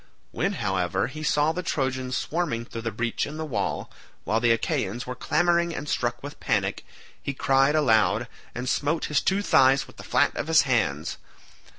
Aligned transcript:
When, 0.31 0.53
however, 0.53 1.05
he 1.05 1.21
saw 1.21 1.51
the 1.51 1.61
Trojans 1.61 2.17
swarming 2.17 2.65
through 2.65 2.81
the 2.81 2.89
breach 2.91 3.27
in 3.27 3.37
the 3.37 3.45
wall, 3.45 3.91
while 4.23 4.39
the 4.39 4.49
Achaeans 4.49 5.05
were 5.05 5.13
clamouring 5.13 5.75
and 5.75 5.87
struck 5.87 6.23
with 6.23 6.39
panic, 6.39 6.83
he 7.21 7.35
cried 7.35 7.75
aloud, 7.75 8.27
and 8.55 8.67
smote 8.67 9.05
his 9.05 9.21
two 9.21 9.43
thighs 9.43 9.85
with 9.85 9.97
the 9.97 10.03
flat 10.03 10.35
of 10.35 10.47
his 10.47 10.63
hands. 10.63 11.17